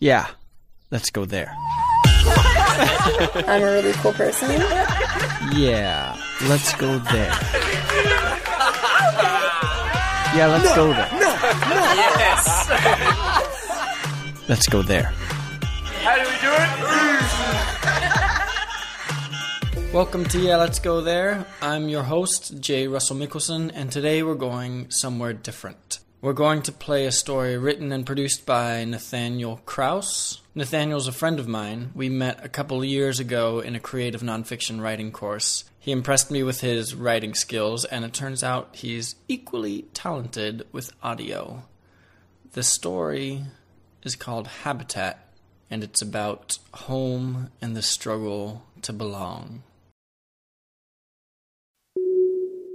Yeah, 0.00 0.26
let's 0.90 1.10
go 1.10 1.24
there. 1.24 1.54
I'm 3.46 3.62
a 3.62 3.64
really 3.64 3.92
cool 3.94 4.12
person. 4.12 4.50
Yeah, 5.52 6.16
let's 6.48 6.74
go 6.74 6.98
there. 6.98 7.32
Yeah, 10.34 10.48
let's 10.50 10.74
go 10.74 10.92
there. 10.92 11.08
No, 11.12 11.18
no. 11.20 11.30
Yes. 12.18 12.68
Let's 14.48 14.66
go 14.66 14.82
there. 14.82 15.12
How 16.02 16.16
do 16.16 16.22
we 16.22 16.36
do 16.42 16.52
it? 19.84 19.94
Welcome 19.94 20.24
to 20.24 20.40
Yeah, 20.40 20.56
Let's 20.56 20.80
Go 20.80 21.00
There. 21.02 21.46
I'm 21.62 21.88
your 21.88 22.02
host, 22.02 22.60
Jay 22.60 22.88
Russell 22.88 23.14
Mikkelsen, 23.16 23.70
and 23.72 23.92
today 23.92 24.24
we're 24.24 24.34
going 24.34 24.90
somewhere 24.90 25.32
different. 25.32 26.00
We're 26.24 26.32
going 26.32 26.62
to 26.62 26.72
play 26.72 27.04
a 27.04 27.12
story 27.12 27.58
written 27.58 27.92
and 27.92 28.06
produced 28.06 28.46
by 28.46 28.82
Nathaniel 28.86 29.60
Kraus. 29.66 30.40
Nathaniel's 30.54 31.06
a 31.06 31.12
friend 31.12 31.38
of 31.38 31.46
mine. 31.46 31.90
We 31.94 32.08
met 32.08 32.42
a 32.42 32.48
couple 32.48 32.82
years 32.82 33.20
ago 33.20 33.60
in 33.60 33.76
a 33.76 33.78
creative 33.78 34.22
nonfiction 34.22 34.80
writing 34.80 35.12
course. 35.12 35.64
He 35.78 35.92
impressed 35.92 36.30
me 36.30 36.42
with 36.42 36.62
his 36.62 36.94
writing 36.94 37.34
skills, 37.34 37.84
and 37.84 38.06
it 38.06 38.14
turns 38.14 38.42
out 38.42 38.76
he's 38.76 39.16
equally 39.28 39.82
talented 39.92 40.66
with 40.72 40.92
audio. 41.02 41.64
The 42.52 42.62
story 42.62 43.42
is 44.02 44.16
called 44.16 44.46
Habitat, 44.46 45.28
and 45.70 45.84
it's 45.84 46.00
about 46.00 46.56
home 46.72 47.50
and 47.60 47.76
the 47.76 47.82
struggle 47.82 48.64
to 48.80 48.94
belong. 48.94 49.62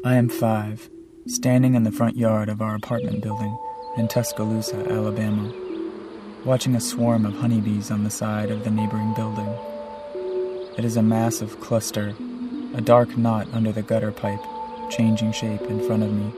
I 0.06 0.18
am 0.18 0.30
five, 0.30 0.88
standing 1.30 1.76
in 1.76 1.84
the 1.84 1.92
front 1.92 2.18
yard 2.18 2.50
of 2.50 2.60
our 2.60 2.74
apartment 2.74 3.22
building 3.22 3.56
in 3.98 4.08
Tuscaloosa, 4.08 4.92
Alabama, 4.92 5.54
watching 6.44 6.76
a 6.76 6.82
swarm 6.82 7.24
of 7.24 7.36
honeybees 7.36 7.92
on 7.92 8.04
the 8.04 8.10
side 8.10 8.50
of 8.50 8.64
the 8.64 8.72
neighboring 8.72 9.14
building. 9.14 9.48
It 10.76 10.86
is 10.86 10.98
a 10.98 11.04
massive 11.04 11.60
cluster, 11.60 12.16
a 12.74 12.82
dark 12.82 13.16
knot 13.16 13.48
under 13.54 13.72
the 13.72 13.84
gutter 13.84 14.12
pipe, 14.12 14.44
changing 14.90 15.32
shape 15.32 15.62
in 15.62 15.86
front 15.86 16.02
of 16.02 16.12
me. 16.12 16.34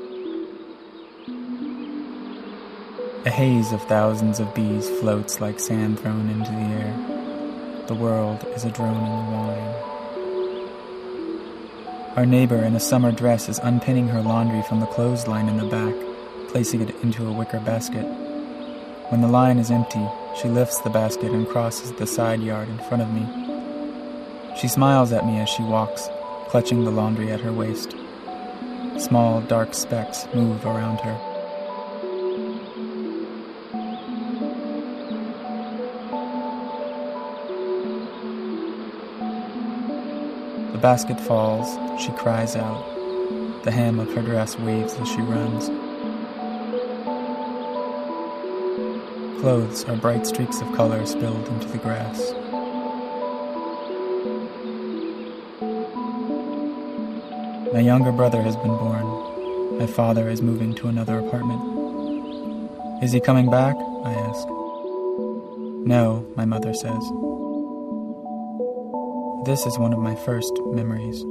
A 3.25 3.29
haze 3.29 3.71
of 3.71 3.81
thousands 3.83 4.41
of 4.41 4.53
bees 4.53 4.89
floats 4.99 5.39
like 5.39 5.61
sand 5.61 6.01
thrown 6.01 6.29
into 6.29 6.51
the 6.51 6.57
air. 6.57 7.85
The 7.87 7.95
world 7.95 8.45
is 8.55 8.65
a 8.65 8.71
droning 8.71 9.31
whine. 9.31 9.90
Our 12.17 12.25
neighbor 12.25 12.57
in 12.57 12.75
a 12.75 12.79
summer 12.81 13.13
dress 13.13 13.47
is 13.47 13.59
unpinning 13.59 14.09
her 14.09 14.21
laundry 14.21 14.61
from 14.63 14.81
the 14.81 14.85
clothesline 14.85 15.47
in 15.47 15.55
the 15.55 15.65
back, 15.65 15.95
placing 16.49 16.81
it 16.81 16.93
into 17.01 17.25
a 17.25 17.31
wicker 17.31 17.61
basket. 17.61 18.03
When 19.07 19.21
the 19.21 19.29
line 19.29 19.57
is 19.57 19.71
empty, 19.71 20.05
she 20.35 20.49
lifts 20.49 20.81
the 20.81 20.89
basket 20.89 21.31
and 21.31 21.47
crosses 21.47 21.93
the 21.93 22.05
side 22.05 22.41
yard 22.41 22.67
in 22.67 22.79
front 22.79 23.01
of 23.01 23.13
me. 23.13 23.25
She 24.59 24.67
smiles 24.67 25.13
at 25.13 25.25
me 25.25 25.39
as 25.39 25.47
she 25.47 25.63
walks, 25.63 26.09
clutching 26.49 26.83
the 26.83 26.91
laundry 26.91 27.31
at 27.31 27.39
her 27.39 27.53
waist. 27.53 27.95
Small, 28.97 29.39
dark 29.39 29.73
specks 29.73 30.27
move 30.33 30.65
around 30.65 30.99
her. 30.99 31.30
Basket 40.81 41.19
falls, 41.19 41.69
she 42.03 42.11
cries 42.13 42.55
out. 42.55 42.83
The 43.63 43.71
hem 43.71 43.99
of 43.99 44.11
her 44.15 44.21
dress 44.23 44.57
waves 44.57 44.95
as 44.95 45.07
she 45.07 45.21
runs. 45.21 45.67
Clothes 49.41 49.83
are 49.85 49.95
bright 49.95 50.25
streaks 50.25 50.59
of 50.59 50.71
color 50.73 51.05
spilled 51.05 51.47
into 51.49 51.67
the 51.67 51.77
grass. 51.77 52.33
My 57.73 57.79
younger 57.79 58.11
brother 58.11 58.41
has 58.41 58.55
been 58.55 58.75
born. 58.77 59.77
My 59.77 59.87
father 59.87 60.29
is 60.29 60.41
moving 60.41 60.73
to 60.75 60.87
another 60.87 61.19
apartment. 61.19 61.61
Is 63.03 63.11
he 63.11 63.19
coming 63.19 63.49
back? 63.51 63.75
I 64.03 64.13
ask. 64.13 64.47
No, 65.85 66.25
my 66.35 66.45
mother 66.45 66.73
says. 66.73 67.30
This 69.43 69.65
is 69.65 69.79
one 69.79 69.91
of 69.91 69.97
my 69.97 70.13
first 70.13 70.53
memories. 70.65 71.23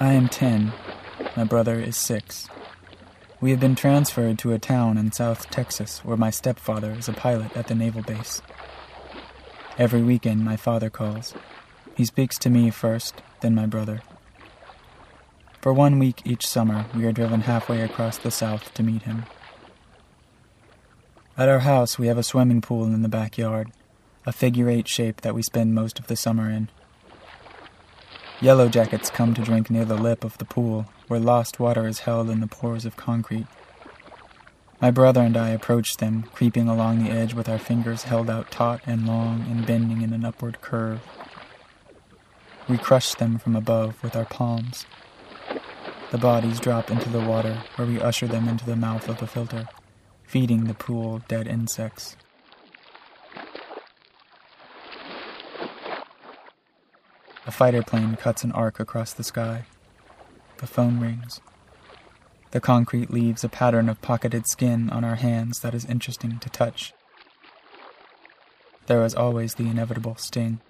I 0.00 0.14
am 0.14 0.30
10. 0.30 0.72
My 1.36 1.44
brother 1.44 1.78
is 1.78 1.98
6. 1.98 2.48
We 3.42 3.50
have 3.50 3.60
been 3.60 3.74
transferred 3.74 4.38
to 4.38 4.54
a 4.54 4.58
town 4.58 4.96
in 4.96 5.12
South 5.12 5.50
Texas 5.50 6.02
where 6.02 6.16
my 6.16 6.30
stepfather 6.30 6.92
is 6.92 7.06
a 7.06 7.12
pilot 7.12 7.54
at 7.54 7.66
the 7.66 7.74
naval 7.74 8.00
base. 8.00 8.40
Every 9.76 10.02
weekend, 10.02 10.42
my 10.42 10.56
father 10.56 10.88
calls. 10.88 11.34
He 11.96 12.04
speaks 12.04 12.38
to 12.40 12.50
me 12.50 12.70
first, 12.70 13.22
then 13.46 13.54
my 13.54 13.66
brother. 13.66 14.02
For 15.60 15.72
one 15.72 16.00
week 16.00 16.22
each 16.24 16.44
summer, 16.44 16.86
we 16.96 17.04
are 17.04 17.12
driven 17.12 17.42
halfway 17.42 17.80
across 17.80 18.18
the 18.18 18.32
South 18.32 18.74
to 18.74 18.82
meet 18.82 19.02
him. 19.02 19.24
At 21.38 21.48
our 21.48 21.60
house, 21.60 21.96
we 21.96 22.08
have 22.08 22.18
a 22.18 22.24
swimming 22.24 22.60
pool 22.60 22.86
in 22.86 23.02
the 23.02 23.08
backyard, 23.08 23.70
a 24.24 24.32
figure 24.32 24.68
eight 24.68 24.88
shape 24.88 25.20
that 25.20 25.34
we 25.34 25.42
spend 25.42 25.76
most 25.76 26.00
of 26.00 26.08
the 26.08 26.16
summer 26.16 26.50
in. 26.50 26.70
Yellow 28.40 28.68
jackets 28.68 29.10
come 29.10 29.32
to 29.34 29.42
drink 29.42 29.70
near 29.70 29.84
the 29.84 29.94
lip 29.94 30.24
of 30.24 30.36
the 30.38 30.44
pool, 30.44 30.86
where 31.06 31.20
lost 31.20 31.60
water 31.60 31.86
is 31.86 32.00
held 32.00 32.28
in 32.28 32.40
the 32.40 32.48
pores 32.48 32.84
of 32.84 32.96
concrete. 32.96 33.46
My 34.80 34.90
brother 34.90 35.20
and 35.20 35.36
I 35.36 35.50
approach 35.50 35.98
them, 35.98 36.24
creeping 36.34 36.68
along 36.68 37.04
the 37.04 37.12
edge 37.12 37.32
with 37.32 37.48
our 37.48 37.60
fingers 37.60 38.02
held 38.02 38.28
out 38.28 38.50
taut 38.50 38.80
and 38.86 39.06
long 39.06 39.46
and 39.48 39.64
bending 39.64 40.02
in 40.02 40.12
an 40.12 40.24
upward 40.24 40.60
curve. 40.60 41.00
We 42.68 42.78
crush 42.78 43.14
them 43.14 43.38
from 43.38 43.54
above 43.54 44.02
with 44.02 44.16
our 44.16 44.24
palms. 44.24 44.86
The 46.10 46.18
bodies 46.18 46.60
drop 46.60 46.90
into 46.90 47.08
the 47.08 47.20
water, 47.20 47.62
where 47.76 47.86
we 47.86 48.00
usher 48.00 48.26
them 48.26 48.48
into 48.48 48.66
the 48.66 48.76
mouth 48.76 49.08
of 49.08 49.18
the 49.18 49.26
filter, 49.26 49.68
feeding 50.24 50.64
the 50.64 50.74
pool 50.74 51.22
dead 51.28 51.46
insects. 51.46 52.16
A 57.46 57.52
fighter 57.52 57.82
plane 57.82 58.16
cuts 58.16 58.42
an 58.42 58.50
arc 58.50 58.80
across 58.80 59.12
the 59.12 59.22
sky. 59.22 59.66
The 60.58 60.66
phone 60.66 60.98
rings. 60.98 61.40
The 62.50 62.60
concrete 62.60 63.10
leaves 63.10 63.44
a 63.44 63.48
pattern 63.48 63.88
of 63.88 64.02
pocketed 64.02 64.48
skin 64.48 64.90
on 64.90 65.04
our 65.04 65.14
hands 65.14 65.60
that 65.60 65.74
is 65.74 65.84
interesting 65.84 66.38
to 66.40 66.48
touch. 66.48 66.92
There 68.86 69.04
is 69.04 69.14
always 69.14 69.54
the 69.54 69.68
inevitable 69.68 70.16
sting. 70.16 70.60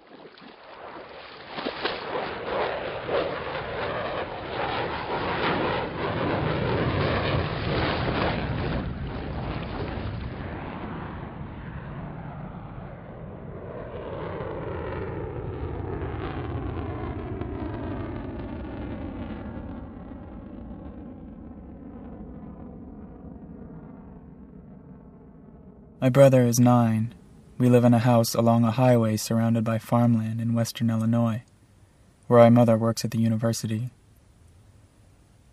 My 25.99 26.09
brother 26.09 26.43
is 26.43 26.59
nine. 26.59 27.15
We 27.57 27.69
live 27.69 27.83
in 27.83 27.93
a 27.95 27.99
house 27.99 28.35
along 28.35 28.63
a 28.63 28.71
highway 28.71 29.17
surrounded 29.17 29.63
by 29.63 29.79
farmland 29.79 30.39
in 30.39 30.53
western 30.53 30.91
Illinois, 30.91 31.41
where 32.27 32.39
my 32.39 32.51
mother 32.51 32.77
works 32.77 33.03
at 33.03 33.09
the 33.09 33.17
university. 33.17 33.89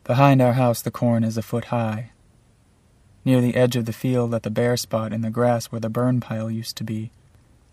Behind 0.05 0.43
our 0.43 0.53
house, 0.53 0.83
the 0.83 0.91
corn 0.91 1.25
is 1.25 1.39
a 1.39 1.43
foot 1.43 1.67
high. 1.67 2.11
Near 3.25 3.41
the 3.41 3.57
edge 3.57 3.75
of 3.75 3.87
the 3.87 3.93
field, 3.95 4.35
at 4.35 4.43
the 4.43 4.51
bare 4.51 4.77
spot 4.77 5.15
in 5.15 5.23
the 5.23 5.31
grass 5.31 5.73
where 5.73 5.81
the 5.81 5.89
burn 5.89 6.21
pile 6.21 6.51
used 6.51 6.77
to 6.77 6.85
be, 6.85 7.11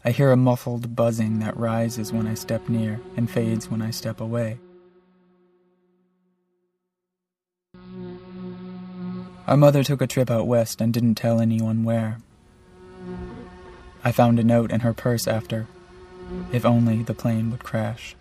I 0.05 0.11
hear 0.11 0.31
a 0.31 0.37
muffled 0.37 0.95
buzzing 0.95 1.39
that 1.39 1.57
rises 1.57 2.13
when 2.13 2.25
I 2.25 2.35
step 2.35 2.69
near 2.69 3.01
and 3.17 3.29
fades 3.29 3.69
when 3.69 3.81
I 3.81 3.91
step 3.91 4.21
away. 4.21 4.59
Our 9.45 9.57
mother 9.57 9.83
took 9.83 10.01
a 10.01 10.07
trip 10.07 10.31
out 10.31 10.47
west 10.47 10.79
and 10.79 10.93
didn't 10.93 11.15
tell 11.15 11.41
anyone 11.41 11.83
where. 11.83 12.19
I 14.03 14.11
found 14.11 14.39
a 14.39 14.43
note 14.43 14.71
in 14.71 14.81
her 14.81 14.93
purse 14.93 15.27
after. 15.27 15.67
If 16.51 16.65
only 16.65 17.03
the 17.03 17.13
plane 17.13 17.51
would 17.51 17.63
crash. 17.63 18.15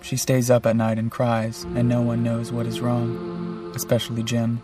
She 0.00 0.16
stays 0.16 0.50
up 0.50 0.66
at 0.66 0.76
night 0.76 0.98
and 0.98 1.10
cries, 1.10 1.64
and 1.74 1.88
no 1.88 2.02
one 2.02 2.22
knows 2.22 2.52
what 2.52 2.66
is 2.66 2.80
wrong, 2.80 3.72
especially 3.74 4.22
Jim. 4.22 4.62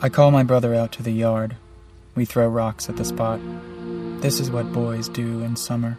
I 0.00 0.08
call 0.10 0.30
my 0.30 0.42
brother 0.42 0.74
out 0.74 0.92
to 0.92 1.02
the 1.02 1.12
yard. 1.12 1.56
We 2.14 2.24
throw 2.26 2.48
rocks 2.48 2.88
at 2.88 2.96
the 2.96 3.04
spot. 3.04 3.40
This 4.20 4.38
is 4.38 4.50
what 4.50 4.72
boys 4.72 5.08
do 5.08 5.42
in 5.42 5.56
summer. 5.56 5.98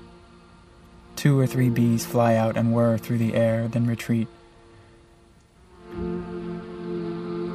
Two 1.18 1.38
or 1.38 1.46
three 1.46 1.69
bees 1.69 2.06
fly 2.06 2.36
out 2.36 2.56
and 2.56 2.74
whir 2.74 2.98
through 2.98 3.18
the 3.18 3.34
air, 3.36 3.68
then 3.68 3.86
retreat. 3.86 4.30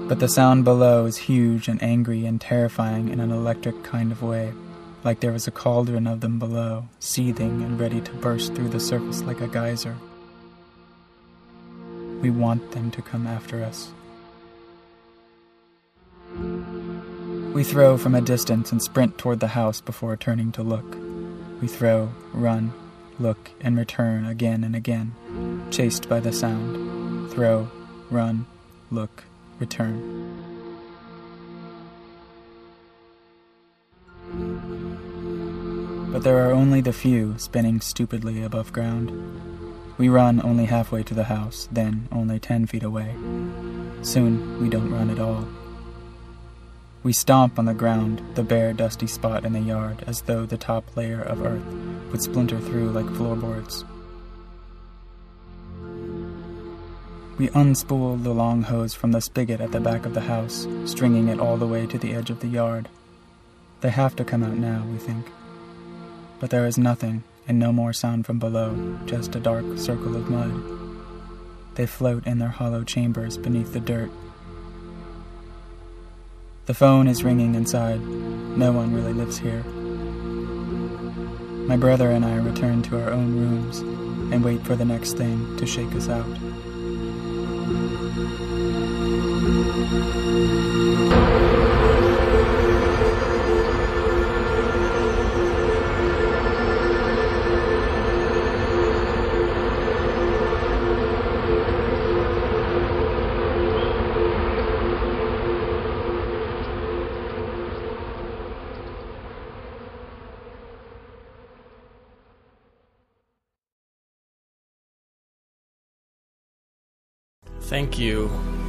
But 0.09 0.21
the 0.21 0.29
sound 0.29 0.65
below 0.65 1.07
is 1.07 1.17
huge 1.17 1.69
and 1.69 1.83
angry 1.83 2.27
and 2.27 2.39
terrifying 2.39 3.09
in 3.09 3.21
an 3.21 3.31
electric 3.31 3.83
kind 3.83 4.13
of 4.13 4.23
way 4.23 4.53
like 5.05 5.21
there 5.21 5.33
was 5.33 5.47
a 5.47 5.51
cauldron 5.51 6.07
of 6.07 6.21
them 6.21 6.39
below, 6.39 6.89
seething 7.01 7.63
and 7.63 7.79
ready 7.79 8.01
to 8.01 8.13
burst 8.15 8.55
through 8.55 8.69
the 8.69 8.81
surface 8.81 9.23
like 9.23 9.41
a 9.41 9.49
geyser. 9.49 9.97
We 12.21 12.31
want 12.31 12.71
them 12.71 12.91
to 12.93 13.03
come 13.03 13.27
after 13.27 13.65
us. 13.65 13.91
We 17.53 17.65
throw 17.65 17.99
from 17.99 18.15
a 18.15 18.21
distance 18.21 18.71
and 18.73 18.81
sprint 18.81 19.19
toward 19.19 19.41
the 19.41 19.49
house 19.49 19.81
before 19.81 20.17
turning 20.17 20.53
to 20.53 20.63
look. 20.63 20.97
We 21.61 21.67
throw, 21.69 22.11
run, 22.33 22.73
look, 23.23 23.51
and 23.61 23.79
return 23.79 24.27
again 24.27 24.65
and 24.65 24.77
again, 24.77 25.15
chased 25.71 26.09
by 26.09 26.21
the 26.21 26.33
sound. 26.33 27.31
Throw, 27.31 27.71
run, 28.11 28.47
look, 28.91 29.25
return. 29.59 30.43
but 36.13 36.23
there 36.25 36.47
are 36.47 36.53
only 36.53 36.83
the 36.83 36.93
few 36.93 37.35
spinning 37.39 37.81
stupidly 37.81 38.43
above 38.43 38.71
ground. 38.71 39.11
We 39.97 40.11
run 40.11 40.43
only 40.45 40.67
halfway 40.67 41.03
to 41.05 41.15
the 41.15 41.25
house, 41.25 41.69
then 41.73 42.07
only 42.13 42.39
ten 42.39 42.67
feet 42.67 42.83
away. 42.83 43.15
Soon 44.03 44.61
we 44.61 44.69
don't 44.69 44.91
run 44.91 45.09
at 45.09 45.19
all. 45.19 45.49
We 47.03 47.15
stomp 47.15 47.59
on 47.59 47.65
the 47.65 47.73
ground, 47.73 48.23
the 48.35 48.43
bare, 48.43 48.75
dusty 48.75 49.07
spot 49.07 49.47
in 49.47 49.55
the 49.55 49.61
yard, 49.61 50.05
as 50.07 50.23
though 50.23 50.45
the 50.45 50.59
top 50.59 50.97
layer 50.97 51.23
of 51.23 51.41
earth 51.41 51.92
would 52.13 52.23
splinter 52.23 52.61
through 52.61 52.91
like 52.91 53.07
floorboards. 53.17 53.85
We 57.39 57.49
unspool 57.49 58.23
the 58.23 58.33
long 58.35 58.63
hose 58.63 58.95
from 58.95 59.11
the 59.11 59.21
spigot 59.21 59.61
at 59.61 59.73
the 59.73 59.81
back 59.81 60.07
of 60.07 60.15
the 60.15 60.21
house, 60.21 60.69
stringing 60.85 61.27
it 61.27 61.41
all 61.41 61.57
the 61.57 61.67
way 61.67 61.87
to 61.87 61.99
the 61.99 62.15
edge 62.15 62.31
of 62.31 62.39
the 62.39 62.47
yard. 62.47 62.89
They 63.81 63.91
have 63.91 64.15
to 64.17 64.25
come 64.25 64.45
out 64.45 64.57
now, 64.57 64.85
we 64.87 64.99
think 64.99 65.27
but 66.43 66.51
there 66.51 66.67
is 66.67 66.77
nothing, 66.77 67.23
and 67.47 67.57
no 67.57 67.71
more 67.71 67.93
sound 67.93 68.27
from 68.27 68.41
below, 68.41 68.99
just 69.07 69.37
a 69.37 69.39
dark 69.39 69.65
circle 69.79 70.17
of 70.17 70.29
mud. 70.29 70.53
They 71.77 71.87
float 71.87 72.27
in 72.27 72.41
their 72.41 72.49
hollow 72.49 72.83
chambers 72.83 73.39
beneath 73.39 73.73
the 73.73 73.79
dirt. 73.79 74.11
The 76.67 76.75
phone 76.75 77.07
is 77.07 77.23
ringing 77.23 77.55
inside. 77.55 78.01
No 78.01 78.73
one 78.73 78.93
really 78.93 79.13
lives 79.13 79.39
here. 79.39 79.63
My 81.73 81.79
brother 81.79 82.11
and 82.11 82.23
I 82.23 82.37
return 82.37 82.83
to 82.83 83.03
our 83.03 83.11
own 83.11 83.35
rooms 83.35 83.79
and 84.31 84.45
wait 84.45 84.61
for 84.61 84.77
the 84.77 84.85
next 84.85 85.15
thing 85.15 85.57
to 85.57 85.65
shake 85.65 85.95
us 85.95 86.07
out. 86.07 86.27
Thank 91.15 91.57
you 91.57 91.62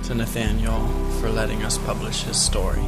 to 0.04 0.16
Nathaniel 0.16 0.88
for 1.20 1.30
letting 1.30 1.62
us 1.64 1.78
publish 1.80 2.24
his 2.24 2.42
story. 2.42 2.82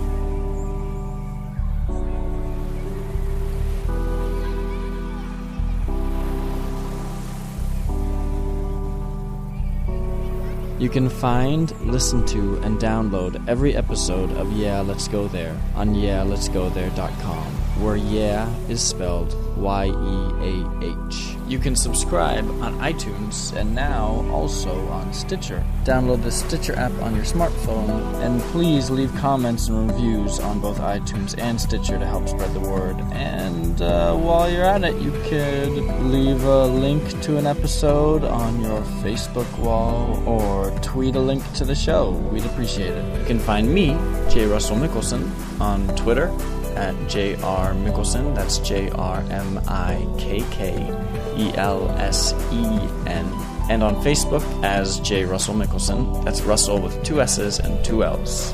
You 10.80 10.88
can 10.90 11.10
find, 11.10 11.78
listen 11.82 12.26
to, 12.28 12.60
and 12.60 12.80
download 12.80 13.46
every 13.50 13.76
episode 13.76 14.32
of 14.38 14.54
Yeah, 14.54 14.80
Let's 14.80 15.10
Go 15.10 15.28
There 15.28 15.60
on 15.76 15.96
yeahletsgothere.com, 15.96 17.58
where 17.80 17.96
Yeah 17.96 18.54
is 18.68 18.82
spelled 18.82 19.36
Y 19.58 19.86
E 19.86 19.92
A 19.92 21.08
H. 21.10 21.36
You 21.48 21.60
can 21.60 21.76
subscribe 21.76 22.50
on 22.62 22.74
iTunes 22.80 23.56
and 23.56 23.76
now 23.76 24.26
also 24.32 24.88
on 24.88 25.14
Stitcher. 25.14 25.64
Download 25.84 26.22
the 26.24 26.32
Stitcher 26.32 26.76
app 26.76 26.92
on 27.02 27.16
your 27.16 27.26
smartphone 27.26 28.14
and 28.24 28.42
please 28.52 28.90
leave 28.90 29.14
comments 29.16 29.68
and 29.68 29.92
reviews 29.92 30.40
on 30.40 30.60
both 30.60 30.80
iTunes 30.80 31.38
and 31.38 31.60
Stitcher 31.60 32.00
to 32.00 32.06
help 32.06 32.28
spread 32.28 32.54
the 32.54 32.60
word. 32.60 33.00
And 33.12 33.82
uh, 33.82 34.16
while 34.16 34.50
you're 34.50 34.66
at 34.66 34.84
it, 34.84 34.96
you 35.02 35.12
could 35.30 35.76
leave 36.06 36.44
a 36.44 36.66
link 36.66 37.22
to 37.22 37.38
an 37.38 37.46
episode 37.46 38.24
on 38.24 38.62
your 38.62 38.82
Facebook 39.04 39.52
wall 39.60 40.22
or 40.28 40.72
tweet 40.80 41.16
a 41.16 41.20
link 41.20 41.44
to 41.54 41.66
the 41.66 41.76
show. 41.76 42.12
We'd 42.32 42.46
appreciate 42.46 42.92
it. 42.92 43.20
You 43.20 43.26
can 43.26 43.40
find 43.40 43.72
me, 43.72 43.90
J. 44.30 44.46
Russell 44.48 44.78
Mikkelsen, 44.78 45.30
on 45.60 45.88
Twitter 45.96 46.36
at 46.76 46.96
J.R. 47.10 47.74
Mikkelsen. 47.74 48.36
That's 48.36 48.60
J 48.60 48.90
R 48.92 49.20
M 49.30 49.60
I 49.68 50.08
K 50.18 50.44
K 50.52 50.76
E 51.38 51.52
L 51.56 51.90
S 51.98 52.34
E 52.52 52.66
N, 53.08 53.26
and 53.70 53.84
on 53.84 53.96
Facebook 54.04 54.44
as 54.64 55.00
J. 55.00 55.26
Russell 55.26 55.56
Mikkelsen. 55.56 56.24
That's 56.24 56.42
Russell 56.42 56.80
with 56.80 57.04
two 57.04 57.22
S's 57.22 57.60
and 57.60 57.84
two 57.84 58.04
L's. 58.04 58.54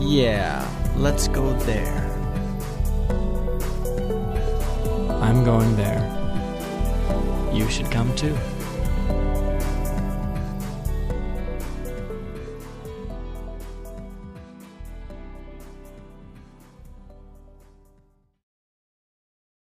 Yeah, 0.00 0.70
let's 0.96 1.28
go 1.28 1.52
there. 1.60 2.02
I'm 5.20 5.44
going 5.44 5.76
there. 5.76 6.02
You 7.52 7.68
should 7.68 7.90
come 7.90 8.14
too. 8.14 8.36